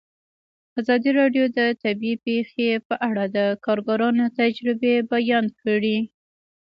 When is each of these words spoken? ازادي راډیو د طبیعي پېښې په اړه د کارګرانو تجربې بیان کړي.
ازادي 0.79 1.11
راډیو 1.19 1.45
د 1.57 1.59
طبیعي 1.83 2.15
پېښې 2.27 2.69
په 2.87 2.95
اړه 3.09 3.23
د 3.37 3.37
کارګرانو 3.65 4.25
تجربې 4.39 4.95
بیان 5.11 5.45
کړي. 5.61 5.97